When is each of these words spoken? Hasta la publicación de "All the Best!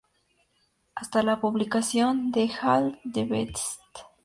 Hasta 0.95 1.21
la 1.21 1.39
publicación 1.39 2.31
de 2.31 2.49
"All 2.65 2.99
the 3.13 3.23
Best! 3.23 3.57